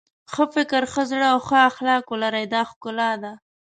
ښه 0.31 0.43
فکر 0.55 0.83
ښه 0.93 1.03
زړه 1.11 1.25
او 1.33 1.39
ښه 1.47 1.57
اخلاق 1.69 2.03
ولرئ 2.09 2.45
دا 2.53 2.61
ښکلا 2.69 3.11
ده. 3.23 3.31